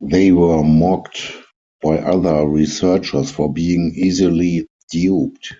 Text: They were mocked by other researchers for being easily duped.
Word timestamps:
They 0.00 0.32
were 0.32 0.64
mocked 0.64 1.30
by 1.80 1.98
other 2.00 2.44
researchers 2.44 3.30
for 3.30 3.52
being 3.52 3.92
easily 3.94 4.66
duped. 4.90 5.54